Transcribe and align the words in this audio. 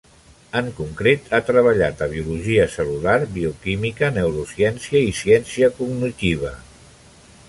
En 0.59 0.69
concret, 0.77 1.27
ha 1.33 1.39
treballat 1.49 1.99
a 2.05 2.07
biologia 2.13 2.65
cel·lular, 2.77 3.17
bioquímica, 3.35 4.09
neurociència 4.15 5.03
i 5.11 5.13
ciència 5.21 5.73
cognitiva. 5.81 6.55